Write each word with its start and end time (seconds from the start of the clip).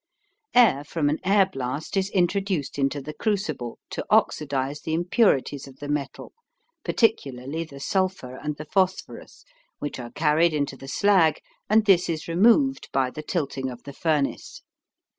Air 0.55 0.83
from 0.83 1.09
an 1.11 1.19
air 1.23 1.45
blast 1.45 1.95
is 1.95 2.09
introduced 2.09 2.79
into 2.79 3.01
the 3.03 3.13
crucible 3.13 3.77
to 3.91 4.03
oxidize 4.09 4.81
the 4.81 4.95
impurities 4.95 5.67
of 5.67 5.75
the 5.77 5.87
metal, 5.87 6.33
particularly 6.83 7.63
the 7.63 7.79
sulphur 7.79 8.35
and 8.35 8.55
the 8.57 8.65
phosphorus 8.65 9.45
which 9.77 9.99
are 9.99 10.09
carried 10.09 10.55
into 10.55 10.75
the 10.75 10.87
slag 10.87 11.39
and 11.69 11.85
this 11.85 12.09
is 12.09 12.27
removed 12.27 12.89
by 12.91 13.11
the 13.11 13.21
tilting 13.21 13.69
of 13.69 13.83
the 13.83 13.93
furnace. 13.93 14.63